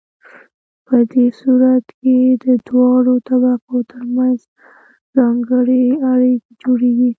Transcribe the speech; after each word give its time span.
په 0.85 0.97
دې 1.11 1.25
صورت 1.39 1.85
کې 1.99 2.17
د 2.43 2.45
دواړو 2.67 3.13
طبقو 3.29 3.77
ترمنځ 3.91 4.39
ځانګړې 5.17 5.83
اړیکې 6.11 6.51
جوړیږي. 6.61 7.09